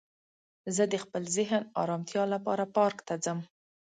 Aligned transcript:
زه 0.75 0.83
د 0.91 0.95
خپل 1.03 1.23
ذهن 1.37 1.61
ارامتیا 1.81 2.23
لپاره 2.33 2.63
پارک 2.75 2.97
ته 3.07 3.13
ځم 3.23 3.39